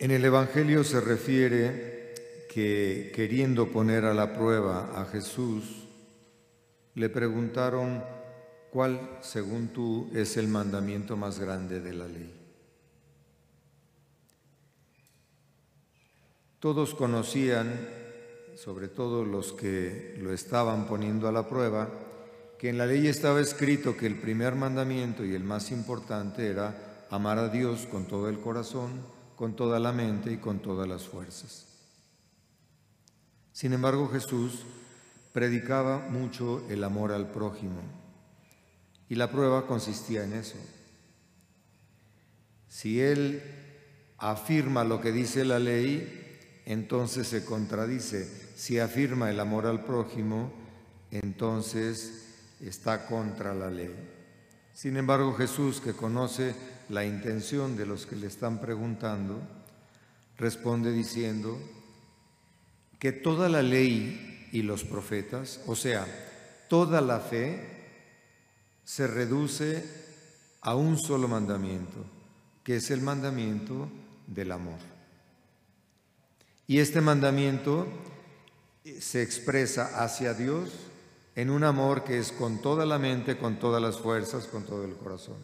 En 0.00 0.12
el 0.12 0.24
Evangelio 0.24 0.84
se 0.84 1.00
refiere 1.00 2.14
que 2.48 3.10
queriendo 3.12 3.72
poner 3.72 4.04
a 4.04 4.14
la 4.14 4.32
prueba 4.32 4.92
a 4.94 5.06
Jesús, 5.06 5.88
le 6.94 7.08
preguntaron 7.08 8.04
cuál, 8.70 9.18
según 9.22 9.68
tú, 9.68 10.08
es 10.14 10.36
el 10.36 10.46
mandamiento 10.46 11.16
más 11.16 11.40
grande 11.40 11.80
de 11.80 11.92
la 11.94 12.06
ley. 12.06 12.32
Todos 16.60 16.94
conocían, 16.94 17.88
sobre 18.54 18.86
todo 18.86 19.24
los 19.24 19.52
que 19.52 20.16
lo 20.20 20.32
estaban 20.32 20.86
poniendo 20.86 21.26
a 21.26 21.32
la 21.32 21.48
prueba, 21.48 21.88
que 22.56 22.68
en 22.68 22.78
la 22.78 22.86
ley 22.86 23.08
estaba 23.08 23.40
escrito 23.40 23.96
que 23.96 24.06
el 24.06 24.20
primer 24.20 24.54
mandamiento 24.54 25.24
y 25.24 25.34
el 25.34 25.42
más 25.42 25.72
importante 25.72 26.46
era 26.46 27.06
amar 27.10 27.38
a 27.38 27.48
Dios 27.48 27.88
con 27.90 28.06
todo 28.06 28.28
el 28.28 28.38
corazón, 28.38 29.17
con 29.38 29.54
toda 29.54 29.78
la 29.78 29.92
mente 29.92 30.32
y 30.32 30.38
con 30.38 30.58
todas 30.58 30.88
las 30.88 31.06
fuerzas. 31.06 31.64
Sin 33.52 33.72
embargo, 33.72 34.08
Jesús 34.08 34.64
predicaba 35.32 36.08
mucho 36.10 36.66
el 36.68 36.82
amor 36.82 37.12
al 37.12 37.30
prójimo 37.30 37.80
y 39.08 39.14
la 39.14 39.30
prueba 39.30 39.68
consistía 39.68 40.24
en 40.24 40.32
eso. 40.32 40.56
Si 42.68 43.00
él 43.00 43.40
afirma 44.18 44.82
lo 44.82 45.00
que 45.00 45.12
dice 45.12 45.44
la 45.44 45.60
ley, 45.60 46.62
entonces 46.66 47.28
se 47.28 47.44
contradice. 47.44 48.28
Si 48.56 48.80
afirma 48.80 49.30
el 49.30 49.38
amor 49.38 49.66
al 49.66 49.84
prójimo, 49.84 50.52
entonces 51.12 52.56
está 52.60 53.06
contra 53.06 53.54
la 53.54 53.70
ley. 53.70 54.17
Sin 54.78 54.96
embargo, 54.96 55.34
Jesús, 55.34 55.80
que 55.80 55.92
conoce 55.92 56.54
la 56.88 57.04
intención 57.04 57.76
de 57.76 57.84
los 57.84 58.06
que 58.06 58.14
le 58.14 58.28
están 58.28 58.60
preguntando, 58.60 59.42
responde 60.36 60.92
diciendo 60.92 61.58
que 63.00 63.10
toda 63.10 63.48
la 63.48 63.60
ley 63.60 64.48
y 64.52 64.62
los 64.62 64.84
profetas, 64.84 65.58
o 65.66 65.74
sea, 65.74 66.06
toda 66.68 67.00
la 67.00 67.18
fe, 67.18 67.58
se 68.84 69.08
reduce 69.08 69.82
a 70.60 70.76
un 70.76 70.96
solo 70.96 71.26
mandamiento, 71.26 72.06
que 72.62 72.76
es 72.76 72.92
el 72.92 73.00
mandamiento 73.00 73.88
del 74.28 74.52
amor. 74.52 74.78
Y 76.68 76.78
este 76.78 77.00
mandamiento 77.00 77.88
se 79.00 79.24
expresa 79.24 80.04
hacia 80.04 80.34
Dios 80.34 80.70
en 81.38 81.50
un 81.50 81.62
amor 81.62 82.02
que 82.02 82.18
es 82.18 82.32
con 82.32 82.60
toda 82.60 82.84
la 82.84 82.98
mente, 82.98 83.38
con 83.38 83.60
todas 83.60 83.80
las 83.80 83.96
fuerzas, 83.96 84.48
con 84.48 84.64
todo 84.64 84.84
el 84.84 84.96
corazón. 84.96 85.36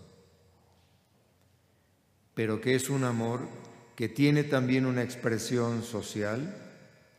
Pero 2.34 2.60
que 2.60 2.74
es 2.74 2.90
un 2.90 3.04
amor 3.04 3.42
que 3.94 4.08
tiene 4.08 4.42
también 4.42 4.86
una 4.86 5.04
expresión 5.04 5.84
social 5.84 6.52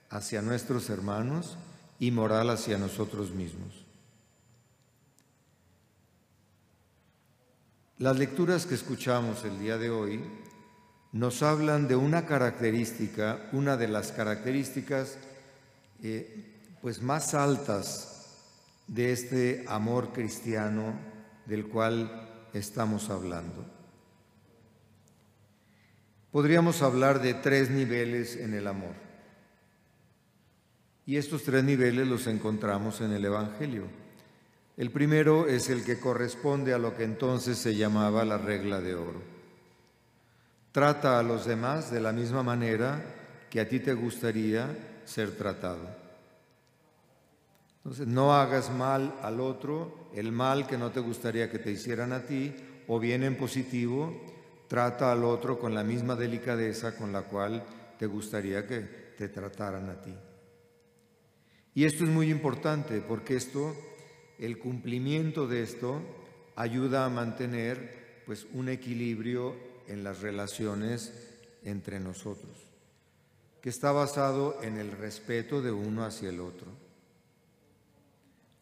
hacia 0.10 0.42
nuestros 0.42 0.90
hermanos 0.90 1.58
y 2.00 2.12
moral 2.12 2.50
hacia 2.50 2.78
nosotros 2.78 3.32
mismos. 3.32 3.86
Las 7.98 8.20
lecturas 8.20 8.66
que 8.66 8.76
escuchamos 8.76 9.46
el 9.46 9.58
día 9.58 9.78
de 9.78 9.90
hoy 9.90 10.22
nos 11.14 11.44
hablan 11.44 11.88
de 11.88 11.96
una 11.96 12.26
característica, 12.26 13.48
una 13.54 13.78
de 13.78 13.88
las 13.88 14.12
características 14.12 15.18
eh, 16.04 16.78
pues 16.82 17.02
más 17.02 17.34
altas 17.34 18.15
de 18.88 19.12
este 19.12 19.66
amor 19.68 20.14
cristiano 20.14 20.94
del 21.46 21.68
cual 21.68 22.48
estamos 22.54 23.10
hablando. 23.10 23.66
Podríamos 26.32 26.82
hablar 26.82 27.22
de 27.22 27.34
tres 27.34 27.70
niveles 27.70 28.36
en 28.36 28.54
el 28.54 28.68
amor. 28.68 28.94
Y 31.06 31.18
estos 31.18 31.44
tres 31.44 31.64
niveles 31.64 32.08
los 32.08 32.28
encontramos 32.28 33.00
en 33.02 33.12
el 33.14 33.24
Evangelio. 33.24 33.84
El 34.76 34.92
primero 34.92 35.48
es 35.48 35.70
el 35.70 35.86
que 35.86 36.00
corresponde 36.00 36.74
a 36.74 36.78
lo 36.78 36.98
que 36.98 37.04
entonces 37.04 37.58
se 37.58 37.76
llamaba 37.76 38.26
la 38.26 38.38
regla 38.38 38.82
de 38.82 38.96
oro. 38.96 39.22
Trata 40.74 41.18
a 41.20 41.24
los 41.24 41.46
demás 41.46 41.90
de 41.92 42.02
la 42.02 42.12
misma 42.12 42.44
manera 42.44 43.02
que 43.50 43.62
a 43.62 43.70
ti 43.70 43.80
te 43.80 43.94
gustaría 43.94 44.68
ser 45.06 45.32
tratado. 45.38 46.05
Entonces, 47.86 48.08
no 48.08 48.34
hagas 48.34 48.72
mal 48.72 49.14
al 49.22 49.40
otro, 49.40 50.10
el 50.16 50.32
mal 50.32 50.66
que 50.66 50.76
no 50.76 50.90
te 50.90 51.00
gustaría 51.00 51.52
que 51.52 51.60
te 51.60 51.70
hicieran 51.70 52.14
a 52.14 52.26
ti, 52.26 52.56
o 52.88 53.00
bien 53.00 53.22
en 53.22 53.38
positivo, 53.38 54.12
trata 54.68 55.12
al 55.12 55.24
otro 55.24 55.60
con 55.60 55.76
la 55.76 55.84
misma 55.84 56.16
delicadeza 56.16 56.98
con 56.98 57.14
la 57.14 57.22
cual 57.22 57.64
te 58.00 58.08
gustaría 58.08 58.66
que 58.66 58.80
te 59.16 59.30
trataran 59.30 59.88
a 59.92 60.02
ti. 60.02 60.16
Y 61.76 61.86
esto 61.86 62.06
es 62.06 62.10
muy 62.10 62.32
importante 62.32 63.02
porque 63.02 63.36
esto, 63.36 63.76
el 64.40 64.58
cumplimiento 64.58 65.46
de 65.48 65.62
esto, 65.62 66.02
ayuda 66.56 67.06
a 67.06 67.10
mantener 67.10 68.24
pues 68.26 68.48
un 68.52 68.68
equilibrio 68.68 69.56
en 69.88 70.04
las 70.04 70.22
relaciones 70.22 71.14
entre 71.64 72.00
nosotros, 72.00 72.66
que 73.62 73.70
está 73.70 73.92
basado 73.92 74.58
en 74.64 74.78
el 74.78 74.92
respeto 74.92 75.62
de 75.62 75.72
uno 75.72 76.04
hacia 76.04 76.30
el 76.30 76.40
otro. 76.40 76.75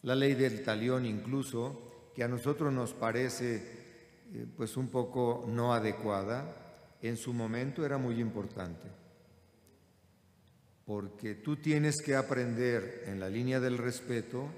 La 0.04 0.14
ley 0.14 0.34
del 0.34 0.62
talión 0.62 1.06
incluso, 1.06 2.10
que 2.14 2.22
a 2.22 2.28
nosotros 2.28 2.70
nos 2.70 2.92
parece 2.92 3.56
eh, 4.34 4.46
pues 4.54 4.76
un 4.76 4.88
poco 4.88 5.46
no 5.48 5.72
adecuada, 5.72 6.96
en 7.00 7.16
su 7.16 7.32
momento 7.32 7.86
era 7.86 7.96
muy 7.96 8.20
importante. 8.20 8.86
Porque 10.84 11.36
tú 11.36 11.56
tienes 11.56 12.02
que 12.02 12.14
aprender 12.14 13.04
en 13.06 13.18
la 13.18 13.30
línea 13.30 13.60
del 13.60 13.78
respeto 13.78 14.50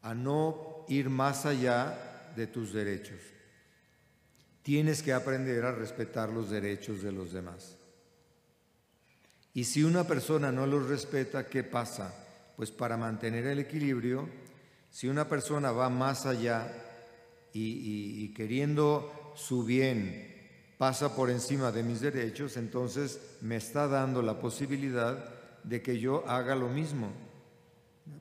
a 0.00 0.14
no 0.14 0.86
ir 0.88 1.10
más 1.10 1.44
allá 1.44 2.32
de 2.34 2.46
tus 2.46 2.72
derechos. 2.72 3.20
Tienes 4.62 5.02
que 5.02 5.12
aprender 5.12 5.66
a 5.66 5.72
respetar 5.72 6.30
los 6.30 6.48
derechos 6.48 7.02
de 7.02 7.12
los 7.12 7.32
demás. 7.32 7.76
Y 9.52 9.64
si 9.64 9.84
una 9.84 10.04
persona 10.04 10.50
no 10.50 10.66
los 10.66 10.88
respeta, 10.88 11.46
¿qué 11.46 11.62
pasa? 11.62 12.14
Pues 12.60 12.70
para 12.70 12.98
mantener 12.98 13.46
el 13.46 13.58
equilibrio, 13.58 14.28
si 14.90 15.08
una 15.08 15.26
persona 15.26 15.72
va 15.72 15.88
más 15.88 16.26
allá 16.26 16.70
y, 17.54 18.34
queriendo 18.34 19.32
su 19.34 19.64
bien 19.64 20.28
pasa 20.76 21.16
por 21.16 21.30
encima 21.30 21.72
de 21.72 21.82
mis 21.82 22.02
derechos, 22.02 22.58
entonces 22.58 23.38
me 23.40 23.56
está 23.56 23.88
dando 23.88 24.20
la 24.20 24.38
posibilidad 24.38 25.24
de 25.64 25.80
que 25.80 25.98
yo 25.98 26.22
haga 26.28 26.54
lo 26.54 26.68
mismo. 26.68 27.10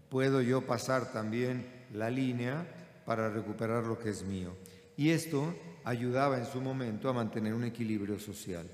Puedo 0.07 0.41
yo 0.41 0.66
pasar 0.66 1.11
también 1.11 1.69
la 1.94 2.09
línea 2.09 2.66
para 3.05 3.29
recuperar 3.29 3.83
lo 3.83 3.99
que 3.99 4.11
es 4.11 4.23
mío. 4.23 4.55
Y 4.95 5.09
esto 5.09 5.53
ayudaba 5.83 6.38
en 6.38 6.45
su 6.45 6.61
momento 6.61 7.09
a 7.09 7.13
mantener 7.13 7.53
un 7.53 7.66
equilibrio 7.66 8.17
social 8.17 8.72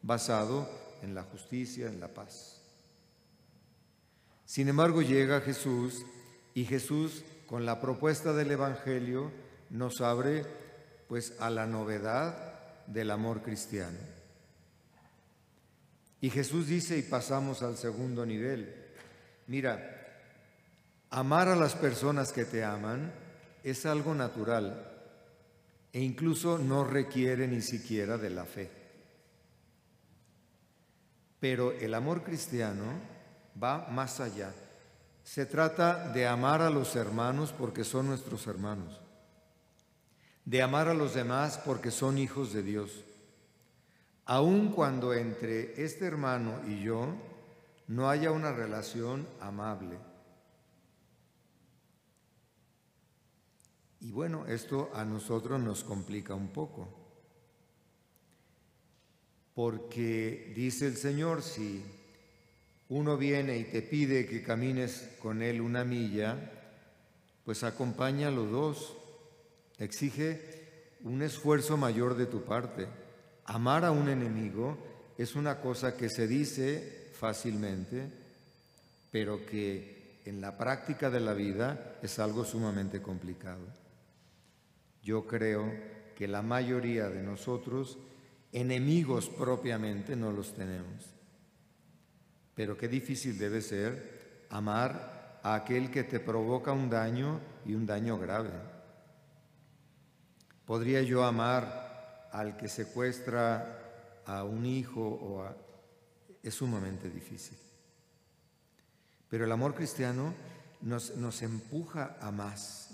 basado 0.00 0.70
en 1.02 1.12
la 1.12 1.24
justicia, 1.24 1.88
en 1.88 1.98
la 1.98 2.06
paz. 2.06 2.61
Sin 4.52 4.68
embargo, 4.68 5.00
llega 5.00 5.40
Jesús 5.40 6.04
y 6.52 6.66
Jesús, 6.66 7.24
con 7.46 7.64
la 7.64 7.80
propuesta 7.80 8.34
del 8.34 8.50
Evangelio, 8.50 9.32
nos 9.70 10.02
abre 10.02 10.44
pues 11.08 11.40
a 11.40 11.48
la 11.48 11.66
novedad 11.66 12.84
del 12.86 13.12
amor 13.12 13.40
cristiano. 13.40 13.96
Y 16.20 16.28
Jesús 16.28 16.66
dice, 16.66 16.98
y 16.98 17.02
pasamos 17.02 17.62
al 17.62 17.78
segundo 17.78 18.26
nivel, 18.26 18.76
mira, 19.46 20.20
amar 21.08 21.48
a 21.48 21.56
las 21.56 21.74
personas 21.74 22.30
que 22.30 22.44
te 22.44 22.62
aman 22.62 23.10
es 23.64 23.86
algo 23.86 24.14
natural 24.14 24.86
e 25.94 26.00
incluso 26.02 26.58
no 26.58 26.84
requiere 26.84 27.48
ni 27.48 27.62
siquiera 27.62 28.18
de 28.18 28.28
la 28.28 28.44
fe. 28.44 28.70
Pero 31.40 31.72
el 31.72 31.94
amor 31.94 32.22
cristiano 32.22 33.21
va 33.60 33.88
más 33.88 34.20
allá. 34.20 34.52
Se 35.24 35.46
trata 35.46 36.08
de 36.12 36.26
amar 36.26 36.62
a 36.62 36.70
los 36.70 36.96
hermanos 36.96 37.52
porque 37.52 37.84
son 37.84 38.06
nuestros 38.06 38.46
hermanos, 38.46 39.00
de 40.44 40.62
amar 40.62 40.88
a 40.88 40.94
los 40.94 41.14
demás 41.14 41.58
porque 41.64 41.90
son 41.90 42.18
hijos 42.18 42.52
de 42.52 42.62
Dios, 42.62 43.04
aun 44.24 44.72
cuando 44.72 45.14
entre 45.14 45.82
este 45.82 46.06
hermano 46.06 46.60
y 46.66 46.82
yo 46.82 47.14
no 47.86 48.08
haya 48.08 48.30
una 48.30 48.52
relación 48.52 49.28
amable. 49.40 49.96
Y 54.00 54.10
bueno, 54.10 54.46
esto 54.46 54.90
a 54.94 55.04
nosotros 55.04 55.60
nos 55.60 55.84
complica 55.84 56.34
un 56.34 56.48
poco, 56.48 56.88
porque 59.54 60.52
dice 60.56 60.88
el 60.88 60.96
Señor, 60.96 61.42
si 61.42 61.84
uno 62.92 63.16
viene 63.16 63.56
y 63.56 63.64
te 63.64 63.80
pide 63.80 64.26
que 64.26 64.42
camines 64.42 65.08
con 65.18 65.40
él 65.40 65.62
una 65.62 65.82
milla, 65.82 66.36
pues 67.42 67.64
acompaña 67.64 68.28
a 68.28 68.30
los 68.30 68.50
dos. 68.50 68.96
Exige 69.78 70.98
un 71.02 71.22
esfuerzo 71.22 71.78
mayor 71.78 72.16
de 72.16 72.26
tu 72.26 72.42
parte. 72.44 72.86
Amar 73.46 73.86
a 73.86 73.92
un 73.92 74.10
enemigo 74.10 74.76
es 75.16 75.34
una 75.34 75.58
cosa 75.58 75.96
que 75.96 76.10
se 76.10 76.26
dice 76.26 77.08
fácilmente, 77.18 78.10
pero 79.10 79.46
que 79.46 80.20
en 80.26 80.42
la 80.42 80.58
práctica 80.58 81.08
de 81.08 81.20
la 81.20 81.32
vida 81.32 81.96
es 82.02 82.18
algo 82.18 82.44
sumamente 82.44 83.00
complicado. 83.00 83.64
Yo 85.02 85.26
creo 85.26 85.64
que 86.14 86.28
la 86.28 86.42
mayoría 86.42 87.08
de 87.08 87.22
nosotros 87.22 87.96
enemigos 88.52 89.30
propiamente 89.30 90.14
no 90.14 90.30
los 90.30 90.54
tenemos. 90.54 91.21
Pero 92.54 92.76
qué 92.76 92.88
difícil 92.88 93.38
debe 93.38 93.62
ser 93.62 94.46
amar 94.50 95.40
a 95.42 95.54
aquel 95.54 95.90
que 95.90 96.04
te 96.04 96.20
provoca 96.20 96.72
un 96.72 96.90
daño 96.90 97.40
y 97.64 97.74
un 97.74 97.86
daño 97.86 98.18
grave. 98.18 98.50
¿Podría 100.64 101.02
yo 101.02 101.24
amar 101.24 102.28
al 102.32 102.56
que 102.56 102.68
secuestra 102.68 104.22
a 104.26 104.44
un 104.44 104.64
hijo 104.66 105.02
o 105.02 105.42
a... 105.42 105.56
Es 106.42 106.54
sumamente 106.54 107.08
difícil. 107.08 107.56
Pero 109.28 109.44
el 109.44 109.52
amor 109.52 109.74
cristiano 109.74 110.34
nos, 110.80 111.16
nos 111.16 111.42
empuja 111.42 112.16
a 112.20 112.30
más. 112.30 112.90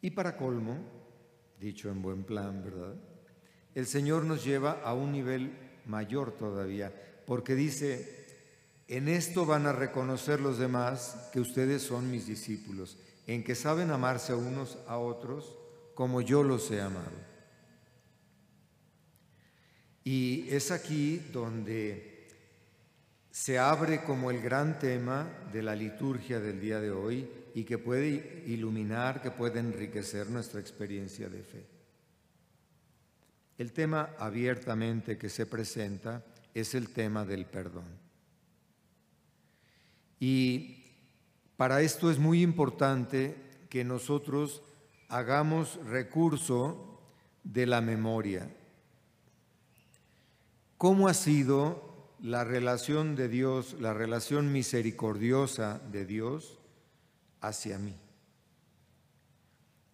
Y 0.00 0.10
para 0.10 0.36
colmo, 0.36 0.76
dicho 1.60 1.90
en 1.90 2.02
buen 2.02 2.24
plan, 2.24 2.62
¿verdad? 2.64 2.94
El 3.74 3.86
Señor 3.86 4.24
nos 4.24 4.44
lleva 4.44 4.82
a 4.84 4.92
un 4.94 5.12
nivel 5.12 5.56
mayor 5.86 6.32
todavía, 6.32 6.92
porque 7.26 7.54
dice, 7.54 8.22
en 8.88 9.08
esto 9.08 9.46
van 9.46 9.66
a 9.66 9.72
reconocer 9.72 10.40
los 10.40 10.58
demás 10.58 11.30
que 11.32 11.40
ustedes 11.40 11.82
son 11.82 12.10
mis 12.10 12.26
discípulos, 12.26 12.98
en 13.26 13.44
que 13.44 13.54
saben 13.54 13.90
amarse 13.90 14.34
unos 14.34 14.78
a 14.86 14.98
otros 14.98 15.56
como 15.94 16.20
yo 16.20 16.42
los 16.42 16.70
he 16.70 16.80
amado. 16.80 17.32
Y 20.04 20.48
es 20.50 20.70
aquí 20.70 21.18
donde 21.32 22.28
se 23.30 23.58
abre 23.58 24.02
como 24.02 24.30
el 24.30 24.42
gran 24.42 24.78
tema 24.78 25.26
de 25.52 25.62
la 25.62 25.74
liturgia 25.74 26.40
del 26.40 26.60
día 26.60 26.80
de 26.80 26.90
hoy 26.90 27.28
y 27.54 27.64
que 27.64 27.78
puede 27.78 28.44
iluminar, 28.46 29.22
que 29.22 29.30
puede 29.30 29.60
enriquecer 29.60 30.28
nuestra 30.28 30.60
experiencia 30.60 31.28
de 31.28 31.42
fe. 31.42 31.64
El 33.58 33.72
tema 33.72 34.10
abiertamente 34.18 35.16
que 35.16 35.28
se 35.28 35.46
presenta 35.46 36.24
es 36.54 36.74
el 36.74 36.90
tema 36.90 37.24
del 37.24 37.46
perdón. 37.46 37.84
Y 40.20 40.84
para 41.56 41.82
esto 41.82 42.10
es 42.10 42.18
muy 42.18 42.42
importante 42.42 43.36
que 43.68 43.84
nosotros 43.84 44.62
hagamos 45.08 45.78
recurso 45.86 47.00
de 47.44 47.66
la 47.66 47.80
memoria. 47.80 48.48
¿Cómo 50.78 51.08
ha 51.08 51.14
sido 51.14 52.12
la 52.20 52.44
relación 52.44 53.16
de 53.16 53.28
Dios, 53.28 53.76
la 53.80 53.94
relación 53.94 54.52
misericordiosa 54.52 55.80
de 55.90 56.06
Dios 56.06 56.58
hacia 57.40 57.78
mí? 57.78 57.94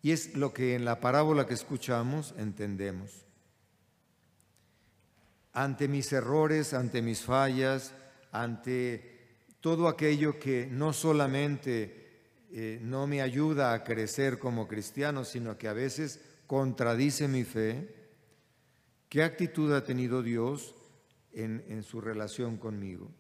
Y 0.03 0.13
es 0.13 0.35
lo 0.35 0.53
que 0.53 0.75
en 0.75 0.85
la 0.85 1.01
parábola 1.01 1.47
que 1.47 1.55
escuchamos 1.55 2.35
entendemos 2.39 3.28
ante 5.53 5.89
mis 5.89 6.13
errores, 6.13 6.75
ante 6.75 7.03
mis 7.03 7.23
fallas, 7.23 7.95
ante 8.33 9.19
todo 9.61 9.89
aquello 9.89 10.39
que 10.39 10.69
no 10.71 10.93
solamente 10.93 12.47
eh, 12.51 12.79
no 12.83 13.07
me 13.07 13.21
ayuda 13.21 13.73
a 13.73 13.85
crecer 13.85 14.39
como 14.39 14.69
cristiano, 14.69 15.25
sino 15.25 15.59
que 15.59 15.69
a 15.69 15.73
veces 15.73 16.21
contradice 16.47 17.29
mi 17.29 17.45
fe, 17.45 17.95
¿qué 19.09 19.23
actitud 19.23 19.73
ha 19.73 19.85
tenido 19.85 20.23
Dios 20.23 20.75
en, 21.33 21.65
en 21.69 21.83
su 21.83 22.01
relación 22.01 22.57
conmigo? 22.57 23.11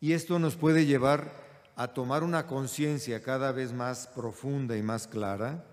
Y 0.00 0.12
esto 0.12 0.38
nos 0.38 0.56
puede 0.56 0.84
llevar 0.84 1.46
a 1.76 1.88
tomar 1.88 2.22
una 2.22 2.46
conciencia 2.46 3.22
cada 3.22 3.52
vez 3.52 3.72
más 3.72 4.06
profunda 4.08 4.76
y 4.76 4.82
más 4.82 5.06
clara 5.06 5.64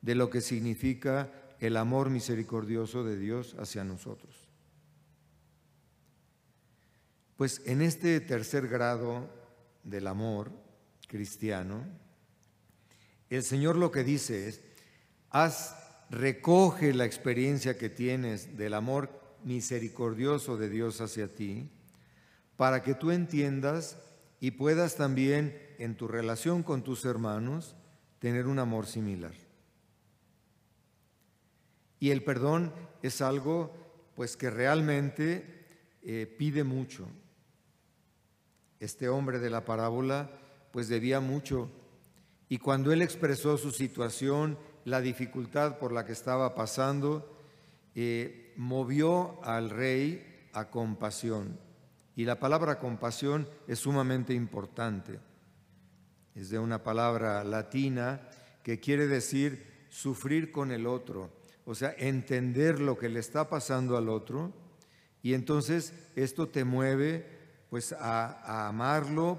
de 0.00 0.14
lo 0.14 0.30
que 0.30 0.40
significa 0.40 1.30
el 1.60 1.76
amor 1.76 2.10
misericordioso 2.10 3.04
de 3.04 3.18
Dios 3.18 3.54
hacia 3.58 3.84
nosotros. 3.84 4.48
Pues 7.36 7.62
en 7.66 7.82
este 7.82 8.20
tercer 8.20 8.66
grado 8.66 9.30
del 9.84 10.06
amor 10.06 10.50
cristiano, 11.06 11.84
el 13.28 13.42
Señor 13.44 13.76
lo 13.76 13.90
que 13.90 14.04
dice 14.04 14.48
es, 14.48 14.60
haz, 15.30 15.76
recoge 16.10 16.92
la 16.92 17.04
experiencia 17.04 17.78
que 17.78 17.88
tienes 17.88 18.56
del 18.56 18.74
amor 18.74 19.10
misericordioso 19.44 20.56
de 20.56 20.68
Dios 20.68 21.00
hacia 21.00 21.32
ti, 21.32 21.70
para 22.56 22.82
que 22.82 22.94
tú 22.94 23.10
entiendas 23.10 23.98
y 24.40 24.52
puedas 24.52 24.96
también 24.96 25.56
en 25.78 25.94
tu 25.94 26.08
relación 26.08 26.62
con 26.62 26.82
tus 26.82 27.04
hermanos 27.04 27.76
tener 28.18 28.46
un 28.46 28.58
amor 28.58 28.86
similar. 28.86 29.49
Y 32.00 32.10
el 32.10 32.24
perdón 32.24 32.72
es 33.02 33.20
algo 33.20 33.72
pues 34.16 34.36
que 34.36 34.50
realmente 34.50 35.66
eh, 36.02 36.26
pide 36.38 36.64
mucho. 36.64 37.06
Este 38.80 39.08
hombre 39.08 39.38
de 39.38 39.50
la 39.50 39.64
parábola 39.64 40.30
pues 40.72 40.88
debía 40.88 41.20
mucho 41.20 41.70
y 42.48 42.58
cuando 42.58 42.92
él 42.92 43.00
expresó 43.00 43.56
su 43.56 43.70
situación, 43.70 44.58
la 44.84 45.00
dificultad 45.00 45.78
por 45.78 45.92
la 45.92 46.04
que 46.04 46.12
estaba 46.12 46.56
pasando, 46.56 47.36
eh, 47.94 48.52
movió 48.56 49.42
al 49.44 49.70
rey 49.70 50.48
a 50.52 50.68
compasión. 50.68 51.60
Y 52.16 52.24
la 52.24 52.40
palabra 52.40 52.80
compasión 52.80 53.48
es 53.68 53.78
sumamente 53.78 54.34
importante. 54.34 55.20
Es 56.34 56.50
de 56.50 56.58
una 56.58 56.82
palabra 56.82 57.44
latina 57.44 58.28
que 58.64 58.80
quiere 58.80 59.06
decir 59.06 59.86
sufrir 59.88 60.50
con 60.50 60.72
el 60.72 60.88
otro 60.88 61.39
o 61.64 61.74
sea, 61.74 61.94
entender 61.98 62.80
lo 62.80 62.98
que 62.98 63.08
le 63.08 63.20
está 63.20 63.48
pasando 63.48 63.96
al 63.96 64.08
otro 64.08 64.52
y 65.22 65.34
entonces 65.34 65.92
esto 66.16 66.48
te 66.48 66.64
mueve 66.64 67.26
pues 67.68 67.92
a, 67.92 68.68
amarlo, 68.68 69.38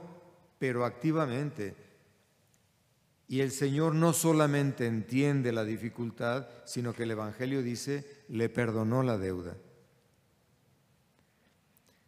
pero 0.59 0.85
activamente. 0.85 1.75
Y 3.27 3.41
el 3.41 3.51
Señor 3.51 3.95
no 3.95 4.13
solamente 4.13 4.85
entiende 4.85 5.51
la 5.51 5.63
dificultad, 5.63 6.47
sino 6.65 6.93
que 6.93 7.03
el 7.03 7.11
Evangelio 7.11 7.61
dice, 7.61 8.23
le 8.27 8.49
perdonó 8.49 9.03
la 9.03 9.17
deuda. 9.17 9.55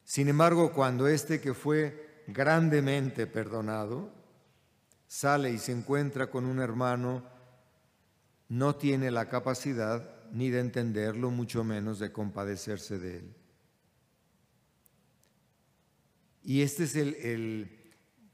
Sin 0.03 0.27
embargo, 0.27 0.73
cuando 0.73 1.07
este 1.07 1.39
que 1.41 1.53
fue 1.53 2.23
grandemente 2.27 3.25
perdonado 3.25 4.11
sale 5.07 5.51
y 5.51 5.57
se 5.57 5.71
encuentra 5.71 6.29
con 6.29 6.45
un 6.45 6.59
hermano 6.59 7.23
no 8.53 8.75
tiene 8.75 9.09
la 9.09 9.29
capacidad 9.29 10.07
ni 10.31 10.51
de 10.51 10.59
entenderlo, 10.59 11.31
mucho 11.31 11.63
menos 11.63 11.97
de 11.97 12.11
compadecerse 12.11 12.99
de 12.99 13.17
él. 13.17 13.35
Y 16.43 16.61
este 16.61 16.83
es 16.83 16.95
el, 16.95 17.67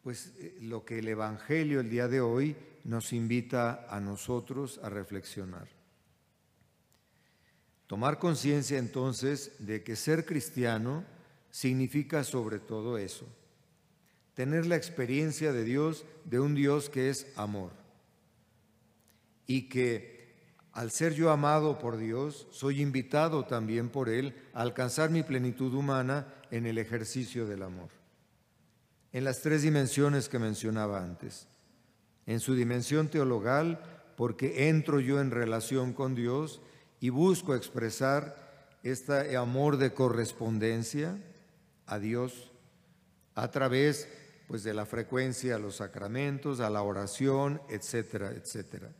pues, 0.03 0.33
lo 0.59 0.83
que 0.83 0.99
el 0.99 1.07
Evangelio 1.07 1.79
el 1.79 1.89
día 1.89 2.09
de 2.09 2.19
hoy 2.19 2.57
nos 2.83 3.13
invita 3.13 3.87
a 3.89 4.01
nosotros 4.01 4.81
a 4.83 4.89
reflexionar. 4.89 5.69
Tomar 7.87 8.19
conciencia 8.19 8.77
entonces 8.77 9.53
de 9.59 9.83
que 9.83 9.95
ser 9.95 10.25
cristiano 10.25 11.05
significa 11.49 12.25
sobre 12.25 12.59
todo 12.59 12.97
eso, 12.97 13.25
tener 14.33 14.65
la 14.65 14.75
experiencia 14.75 15.53
de 15.53 15.63
Dios, 15.63 16.03
de 16.25 16.41
un 16.41 16.55
Dios 16.55 16.89
que 16.89 17.09
es 17.09 17.31
amor 17.37 17.78
y 19.49 19.63
que 19.63 20.19
al 20.73 20.91
ser 20.91 21.15
yo 21.15 21.31
amado 21.31 21.79
por 21.79 21.97
Dios, 21.97 22.47
soy 22.51 22.83
invitado 22.83 23.45
también 23.45 23.89
por 23.89 24.07
Él 24.07 24.35
a 24.53 24.61
alcanzar 24.61 25.09
mi 25.09 25.23
plenitud 25.23 25.73
humana 25.73 26.31
en 26.51 26.67
el 26.67 26.77
ejercicio 26.77 27.47
del 27.47 27.63
amor. 27.63 27.89
En 29.11 29.23
las 29.23 29.41
tres 29.41 29.63
dimensiones 29.63 30.29
que 30.29 30.37
mencionaba 30.37 31.03
antes. 31.03 31.47
En 32.27 32.39
su 32.39 32.53
dimensión 32.53 33.07
teologal, 33.07 33.81
porque 34.15 34.69
entro 34.69 34.99
yo 34.99 35.19
en 35.19 35.31
relación 35.31 35.93
con 35.93 36.13
Dios 36.13 36.61
y 36.99 37.09
busco 37.09 37.55
expresar 37.55 38.77
este 38.83 39.35
amor 39.35 39.77
de 39.77 39.95
correspondencia 39.95 41.17
a 41.87 41.97
Dios 41.97 42.51
a 43.33 43.49
través 43.49 44.07
pues 44.47 44.61
de 44.61 44.75
la 44.75 44.85
frecuencia 44.85 45.55
a 45.55 45.59
los 45.59 45.77
sacramentos, 45.77 46.59
a 46.59 46.69
la 46.69 46.83
oración, 46.83 47.59
etcétera, 47.67 48.29
etcétera 48.29 48.91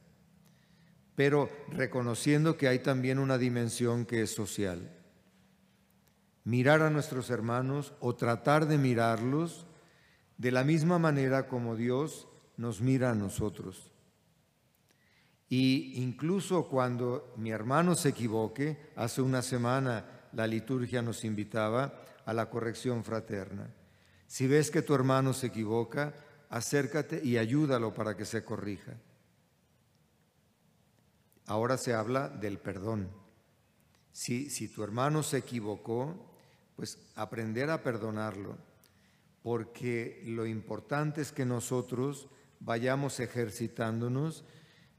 pero 1.19 1.49
reconociendo 1.67 2.55
que 2.55 2.69
hay 2.69 2.79
también 2.79 3.19
una 3.19 3.37
dimensión 3.37 4.05
que 4.05 4.21
es 4.21 4.33
social. 4.33 4.89
Mirar 6.45 6.81
a 6.81 6.89
nuestros 6.89 7.29
hermanos 7.29 7.91
o 7.99 8.15
tratar 8.15 8.67
de 8.67 8.77
mirarlos 8.77 9.65
de 10.37 10.53
la 10.53 10.63
misma 10.63 10.97
manera 10.97 11.49
como 11.49 11.75
Dios 11.75 12.29
nos 12.55 12.79
mira 12.79 13.11
a 13.11 13.15
nosotros. 13.15 13.91
Y 15.49 16.01
incluso 16.01 16.69
cuando 16.69 17.33
mi 17.35 17.51
hermano 17.51 17.95
se 17.95 18.07
equivoque, 18.07 18.77
hace 18.95 19.21
una 19.21 19.41
semana 19.41 20.29
la 20.31 20.47
liturgia 20.47 21.01
nos 21.01 21.25
invitaba 21.25 22.01
a 22.23 22.31
la 22.31 22.49
corrección 22.49 23.03
fraterna. 23.03 23.69
Si 24.25 24.47
ves 24.47 24.71
que 24.71 24.83
tu 24.83 24.95
hermano 24.95 25.33
se 25.33 25.47
equivoca, 25.47 26.13
acércate 26.49 27.19
y 27.21 27.37
ayúdalo 27.37 27.93
para 27.93 28.15
que 28.15 28.23
se 28.23 28.45
corrija. 28.45 28.93
Ahora 31.49 31.79
se 31.79 31.95
habla 31.95 32.29
del 32.29 32.59
perdón. 32.59 33.09
Si, 34.11 34.51
si 34.51 34.67
tu 34.67 34.83
hermano 34.83 35.23
se 35.23 35.39
equivocó, 35.39 36.31
pues 36.75 36.99
aprender 37.15 37.71
a 37.71 37.81
perdonarlo, 37.81 38.55
porque 39.41 40.21
lo 40.27 40.45
importante 40.45 41.21
es 41.21 41.31
que 41.31 41.45
nosotros 41.45 42.29
vayamos 42.59 43.19
ejercitándonos, 43.19 44.45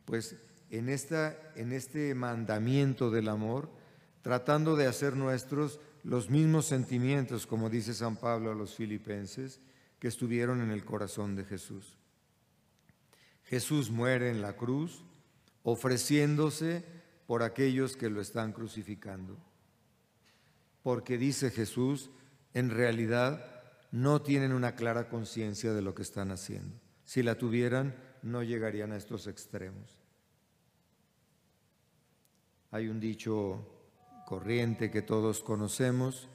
pues 0.04 0.42
en, 0.70 0.88
esta, 0.88 1.38
en 1.54 1.70
este 1.70 2.16
mandamiento 2.16 3.12
del 3.12 3.28
amor, 3.28 3.70
tratando 4.20 4.74
de 4.74 4.88
hacer 4.88 5.14
nuestros 5.14 5.78
los 6.02 6.30
mismos 6.30 6.66
sentimientos, 6.66 7.46
como 7.46 7.70
dice 7.70 7.94
San 7.94 8.16
Pablo 8.16 8.50
a 8.50 8.56
los 8.56 8.74
filipenses, 8.74 9.60
que 10.00 10.08
estuvieron 10.08 10.60
en 10.62 10.72
el 10.72 10.84
corazón 10.84 11.36
de 11.36 11.44
Jesús. 11.44 11.96
Jesús 13.44 13.88
muere 13.92 14.30
en 14.30 14.42
la 14.42 14.56
cruz 14.56 15.04
ofreciéndose 15.70 16.84
por 17.26 17.42
aquellos 17.42 17.96
que 17.96 18.10
lo 18.10 18.20
están 18.20 18.52
crucificando. 18.52 19.36
Porque 20.82 21.18
dice 21.18 21.50
Jesús, 21.50 22.10
en 22.54 22.70
realidad 22.70 23.44
no 23.92 24.22
tienen 24.22 24.52
una 24.52 24.74
clara 24.74 25.08
conciencia 25.08 25.72
de 25.72 25.82
lo 25.82 25.94
que 25.94 26.02
están 26.02 26.30
haciendo. 26.30 26.80
Si 27.04 27.22
la 27.22 27.36
tuvieran, 27.36 27.94
no 28.22 28.42
llegarían 28.42 28.92
a 28.92 28.96
estos 28.96 29.26
extremos. 29.26 29.98
Hay 32.70 32.88
un 32.88 33.00
dicho 33.00 33.66
corriente 34.26 34.90
que 34.90 35.02
todos 35.02 35.40
conocemos, 35.40 36.28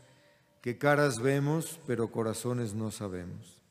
que 0.61 0.77
caras 0.77 1.19
vemos, 1.19 1.79
pero 1.87 2.11
corazones 2.11 2.73
no 2.73 2.91
sabemos. 2.91 3.61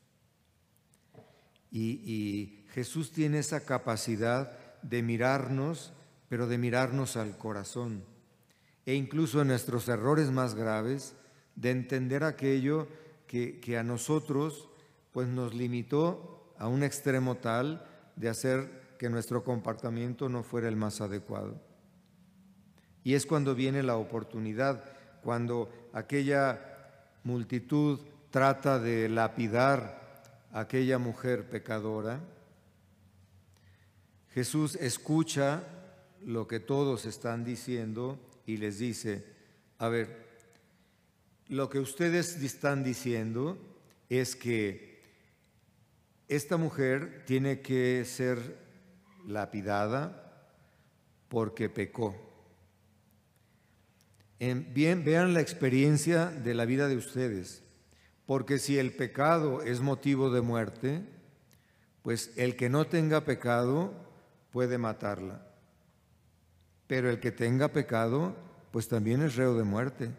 Y, 1.71 2.61
Jesús 2.69 3.11
tiene 3.11 3.39
esa 3.39 3.63
capacidad 3.63 4.51
de 4.89 5.01
mirarnos, 5.03 5.93
pero 6.29 6.47
de 6.47 6.57
mirarnos 6.57 7.17
al 7.17 7.37
corazón. 7.37 8.03
E 8.85 8.93
incluso 8.93 9.41
en 9.41 9.49
nuestros 9.49 9.87
errores 9.87 10.31
más 10.31 10.55
graves, 10.55 11.15
de 11.55 11.71
entender 11.71 12.23
aquello 12.23 12.87
que, 13.27 13.59
que 13.59 13.77
a 13.77 13.83
nosotros 13.83 14.69
pues 15.11 15.27
nos 15.27 15.53
limitó 15.53 16.53
a 16.57 16.67
un 16.67 16.83
extremo 16.83 17.35
tal 17.35 17.85
de 18.15 18.29
hacer 18.29 18.95
que 18.99 19.09
nuestro 19.09 19.43
comportamiento 19.43 20.29
no 20.29 20.43
fuera 20.43 20.67
el 20.67 20.75
más 20.75 21.01
adecuado. 21.01 21.59
Y 23.03 23.13
es 23.13 23.25
cuando 23.25 23.55
viene 23.55 23.83
la 23.83 23.97
oportunidad, 23.97 24.83
cuando 25.23 25.69
aquella 25.93 26.59
multitud 27.23 27.99
trata 28.29 28.79
de 28.79 29.09
lapidar 29.09 30.21
a 30.51 30.61
aquella 30.61 30.97
mujer 30.97 31.49
pecadora. 31.49 32.19
Jesús 34.35 34.75
escucha 34.75 35.63
lo 36.25 36.45
que 36.45 36.59
todos 36.59 37.05
están 37.05 37.45
diciendo 37.45 38.19
y 38.45 38.57
les 38.57 38.79
dice, 38.79 39.23
a 39.77 39.87
ver, 39.87 40.25
lo 41.47 41.69
que 41.69 41.79
ustedes 41.79 42.35
están 42.43 42.83
diciendo 42.83 43.57
es 44.09 44.35
que 44.35 45.01
esta 46.27 46.57
mujer 46.57 47.23
tiene 47.25 47.61
que 47.61 48.03
ser 48.03 48.57
lapidada 49.25 50.51
porque 51.29 51.69
pecó. 51.69 52.13
Bien, 54.37 55.05
vean 55.05 55.33
la 55.33 55.39
experiencia 55.39 56.25
de 56.25 56.53
la 56.55 56.65
vida 56.65 56.89
de 56.89 56.97
ustedes, 56.97 57.63
porque 58.25 58.59
si 58.59 58.79
el 58.79 58.91
pecado 58.91 59.61
es 59.61 59.79
motivo 59.79 60.29
de 60.29 60.41
muerte, 60.41 61.05
pues 62.01 62.33
el 62.35 62.57
que 62.57 62.67
no 62.67 62.85
tenga 62.85 63.23
pecado 63.23 64.03
puede 64.55 64.77
matarla. 64.77 65.45
Pero 66.87 67.09
el 67.09 67.19
que 67.19 67.33
tenga 67.33 67.73
pecado, 67.73 68.37
pues 68.71 68.87
también 68.87 69.21
es 69.21 69.35
reo 69.35 69.53
de 69.57 69.65
muerte. 69.65 70.11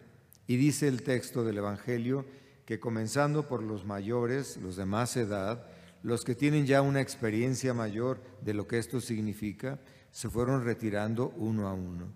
Y 0.46 0.58
dice 0.58 0.88
el 0.88 1.02
texto 1.04 1.42
del 1.42 1.56
Evangelio 1.56 2.26
que 2.66 2.78
comenzando 2.78 3.48
por 3.48 3.62
los 3.62 3.86
mayores, 3.86 4.58
los 4.58 4.76
de 4.76 4.84
más 4.84 5.16
edad, 5.16 5.66
los 6.02 6.22
que 6.22 6.34
tienen 6.34 6.66
ya 6.66 6.82
una 6.82 7.00
experiencia 7.00 7.72
mayor 7.72 8.20
de 8.42 8.52
lo 8.52 8.68
que 8.68 8.76
esto 8.76 9.00
significa, 9.00 9.78
se 10.10 10.28
fueron 10.28 10.66
retirando 10.66 11.30
uno 11.38 11.66
a 11.66 11.72
uno. 11.72 12.12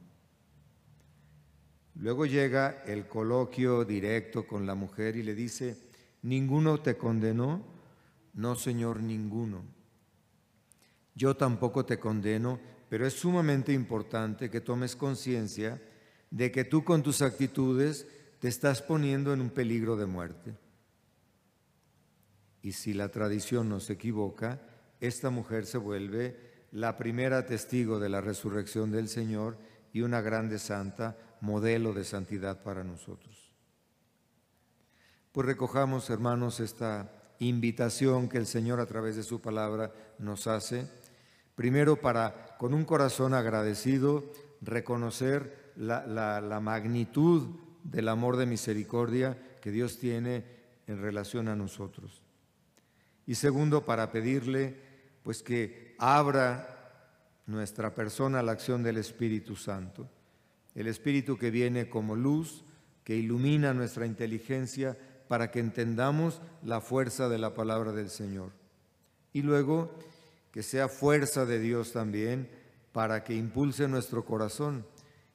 Luego 1.95 2.27
llega 2.27 2.83
el 2.85 3.09
coloquio 3.09 3.87
directo 3.87 4.47
con 4.47 4.67
la 4.67 4.75
mujer 4.75 5.17
y 5.17 5.23
le 5.23 5.35
dice, 5.35 5.75
¿ninguno 6.21 6.83
te 6.83 6.99
condenó? 6.99 7.65
No, 8.35 8.57
Señor, 8.57 9.01
ninguno. 9.01 9.80
Yo 11.15 11.37
tampoco 11.37 11.85
te 11.85 11.99
condeno, 11.99 12.61
pero 12.89 13.07
es 13.07 13.15
sumamente 13.15 13.73
importante 13.73 14.51
que 14.51 14.61
tomes 14.61 14.97
conciencia 14.97 15.81
de 16.31 16.51
que 16.51 16.65
tú 16.65 16.85
con 16.85 17.03
tus 17.03 17.23
actitudes 17.23 18.07
te 18.39 18.49
estás 18.49 18.83
poniendo 18.83 19.33
en 19.33 19.41
un 19.41 19.51
peligro 19.51 19.97
de 19.97 20.07
muerte. 20.07 20.57
Y 22.63 22.73
si 22.73 22.95
la 22.95 23.09
tradición 23.09 23.69
no 23.69 23.81
se 23.81 23.95
equivoca, 23.95 24.61
esta 25.01 25.31
mujer 25.31 25.67
se 25.67 25.79
vuelve 25.79 26.51
la 26.73 26.97
primera 26.97 27.47
testigo 27.47 27.99
de 27.99 28.09
la 28.09 28.21
resurrección 28.21 28.91
del 28.91 29.09
Señor 29.09 29.59
y 29.93 30.03
una 30.03 30.21
grande 30.21 30.59
santa 30.59 31.17
modelo 31.41 31.93
de 31.93 32.05
santidad 32.05 32.63
para 32.63 32.85
nosotros. 32.85 33.53
Pues 35.33 35.47
recojamos, 35.47 36.11
hermanos, 36.11 36.61
esta 36.61 37.13
invitación 37.39 38.29
que 38.29 38.39
el 38.39 38.47
Señor 38.47 38.81
a 38.81 38.87
través 38.87 39.17
de 39.17 39.23
su 39.23 39.41
palabra 39.41 39.93
nos 40.19 40.47
hace, 40.47 40.87
primero 41.61 41.97
para, 41.97 42.57
con 42.57 42.73
un 42.73 42.87
corazón 42.87 43.35
agradecido, 43.35 44.25
reconocer 44.63 45.75
la, 45.77 46.59
magnitud 46.63 47.49
del 47.85 48.09
amor 48.09 48.39
de 48.39 48.47
misericordia 48.47 49.37
que 49.61 49.71
Dios 49.71 49.99
tiene 49.99 50.43
en 50.87 51.03
relación 51.03 51.49
a 51.49 51.57
nosotros. 51.57 52.23
Y 53.27 53.35
segundo, 53.35 53.85
para 53.85 54.11
pedirle, 54.11 54.75
pues 55.23 55.43
que 55.43 55.97
abra 55.99 57.05
nuestra 57.45 57.95
persona 57.95 58.39
a 58.39 58.43
la 58.43 58.53
acción 58.53 58.83
del 58.83 58.97
Espíritu 58.97 59.55
Santo 59.55 60.09
el 60.75 60.87
Espíritu 60.87 61.37
que 61.37 61.51
viene 61.51 61.91
como 61.91 62.17
luz, 62.17 62.65
que 63.05 63.17
ilumina 63.17 63.75
nuestra 63.75 64.07
inteligencia 64.07 64.97
para 65.29 65.51
que 65.51 65.61
entendamos 65.61 66.41
la 66.63 66.81
fuerza 66.81 67.29
de 67.29 67.37
la 67.37 67.53
palabra 67.53 67.93
del 67.93 68.09
Señor. 68.09 68.53
Y 69.35 69.43
luego 69.43 69.95
que 70.51 70.63
sea 70.63 70.89
fuerza 70.89 71.47
de 71.47 71.59
Dios 71.59 71.93
también 71.93 72.51
para 72.93 73.25
que 73.25 73.35
impulse 73.35 73.89
nuestro 73.89 74.25
corazón 74.25 74.87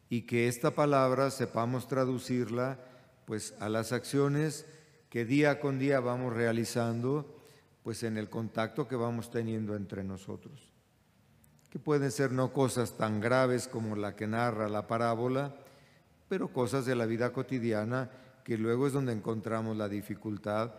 y 0.10 0.24
que 0.24 0.48
esta 0.48 0.72
palabra 0.72 1.32
sepamos 1.32 1.88
traducirla 1.88 2.80
pues 3.26 3.54
a 3.60 3.70
las 3.70 3.92
acciones 3.92 4.66
que 5.10 5.26
día 5.26 5.60
con 5.60 5.80
día 5.80 6.00
vamos 6.00 6.34
realizando 6.34 7.36
pues 7.84 8.04
en 8.04 8.18
el 8.18 8.30
contacto 8.30 8.88
que 8.88 8.96
vamos 8.96 9.30
teniendo 9.32 9.76
entre 9.76 10.04
nosotros. 10.04 10.74
Que 11.70 11.80
pueden 11.80 12.12
ser 12.12 12.32
no 12.32 12.52
cosas 12.52 12.98
tan 12.98 13.22
graves 13.22 13.68
como 13.68 13.96
la 13.96 14.16
que 14.16 14.28
narra 14.28 14.70
la 14.70 14.88
parábola, 14.88 15.56
pero 16.28 16.50
cosas 16.50 16.86
de 16.86 16.96
la 16.96 17.06
vida 17.06 17.32
cotidiana 17.32 18.10
que 18.44 18.58
luego 18.58 18.88
es 18.88 18.94
donde 18.94 19.14
encontramos 19.14 19.76
la 19.78 19.90
dificultad 19.90 20.72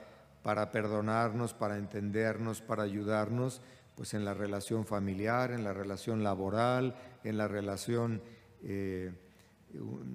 para 0.43 0.71
perdonarnos, 0.71 1.55
para 1.55 1.79
entendernos, 1.79 2.61
para 2.61 2.85
ayudarnos, 2.85 3.61
pues 3.97 4.15
en 4.15 4.25
la 4.25 4.35
relación 4.35 4.85
familiar, 4.85 5.51
en 5.51 5.65
la 5.65 5.73
relación 5.73 6.23
laboral, 6.23 6.95
en 7.25 7.39
la 7.39 7.49
relación 7.49 8.23
eh, 8.63 9.11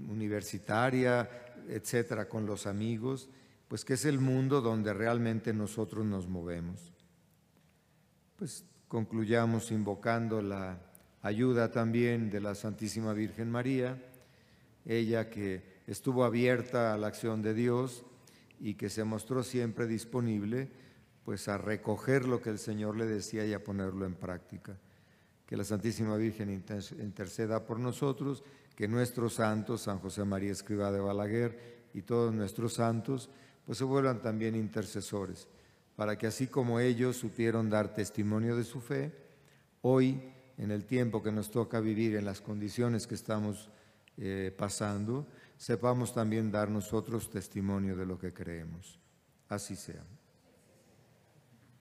universitaria, 0.08 1.30
etcétera, 1.68 2.30
con 2.30 2.46
los 2.46 2.68
amigos, 2.68 3.28
pues 3.68 3.84
que 3.84 3.96
es 3.96 4.06
el 4.06 4.20
mundo 4.20 4.62
donde 4.62 4.94
realmente 4.94 5.52
nosotros 5.54 6.06
nos 6.06 6.28
movemos. 6.28 6.94
Pues 8.36 8.66
concluyamos 8.88 9.72
invocando 9.72 10.42
la 10.42 10.80
ayuda 11.22 11.72
también 11.72 12.30
de 12.30 12.42
la 12.42 12.56
Santísima 12.56 13.14
Virgen 13.14 13.50
María, 13.50 14.02
ella 14.86 15.30
que 15.30 15.82
estuvo 15.88 16.24
abierta 16.24 16.94
a 16.94 16.98
la 16.98 17.08
acción 17.08 17.42
de 17.42 17.54
Dios 17.54 18.04
y 18.60 18.76
que 18.76 18.90
se 18.90 19.04
mostró 19.04 19.44
siempre 19.44 19.88
disponible 19.88 20.70
pues 21.32 21.48
a 21.48 21.58
recoger 21.58 22.28
lo 22.28 22.42
que 22.42 22.50
el 22.50 22.60
Señor 22.60 22.98
le 22.98 23.06
decía 23.06 23.46
y 23.46 23.54
a 23.54 23.64
ponerlo 23.64 24.06
en 24.06 24.16
práctica. 24.16 24.78
Que 25.46 25.56
la 25.56 25.64
Santísima 25.64 26.18
Virgen 26.18 26.50
interceda 26.50 27.66
por 27.66 27.80
nosotros, 27.80 28.44
que 28.76 28.90
nuestros 28.90 29.36
santos, 29.36 29.84
San 29.84 30.00
José 30.00 30.26
María 30.26 30.52
Escriba 30.52 30.92
de 30.92 31.00
Balaguer 31.00 31.88
y 31.94 32.02
todos 32.02 32.34
nuestros 32.34 32.74
santos, 32.74 33.30
pues 33.66 33.78
se 33.78 33.86
vuelvan 33.86 34.22
también 34.22 34.58
intercesores 34.58 35.48
para 35.96 36.18
que 36.18 36.28
así 36.28 36.48
como 36.48 36.82
ellos 36.82 37.16
supieron 37.16 37.70
dar 37.70 37.94
testimonio 37.94 38.58
de 38.58 38.66
su 38.66 38.82
fe, 38.82 39.14
hoy, 39.84 40.34
en 40.58 40.70
el 40.70 40.84
tiempo 40.84 41.24
que 41.24 41.32
nos 41.32 41.50
toca 41.50 41.80
vivir, 41.80 42.18
en 42.18 42.26
las 42.26 42.42
condiciones 42.42 43.08
que 43.08 43.16
estamos 43.16 43.70
eh, 44.18 44.54
pasando, 44.58 45.26
sepamos 45.56 46.14
también 46.14 46.52
dar 46.52 46.70
nosotros 46.70 47.30
testimonio 47.30 47.96
de 47.96 48.06
lo 48.06 48.20
que 48.20 48.34
creemos. 48.34 49.00
Así 49.48 49.78
sea. 49.78 50.04